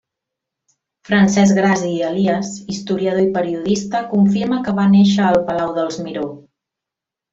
Francesc 1.09 1.59
Gras 1.59 1.83
i 1.89 1.91
Elies, 2.07 2.49
historiador 2.75 3.27
i 3.27 3.29
periodista, 3.35 4.01
confirma 4.15 4.61
que 4.65 4.75
va 4.81 4.87
néixer 4.95 5.25
al 5.29 5.39
Palau 5.51 5.77
dels 5.77 6.01
Miró. 6.09 6.25